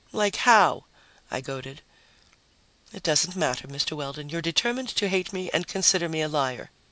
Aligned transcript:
"Like 0.13 0.37
how?" 0.37 0.85
I 1.29 1.41
goaded. 1.41 1.83
"It 2.91 3.03
doesn't 3.03 3.35
matter, 3.35 3.67
Mr. 3.67 3.95
Weldon. 3.95 4.29
You're 4.29 4.41
determined 4.41 4.89
to 4.95 5.07
hate 5.09 5.31
me 5.31 5.51
and 5.51 5.67
consider 5.67 6.09
me 6.09 6.23
a 6.23 6.27
liar. 6.27 6.71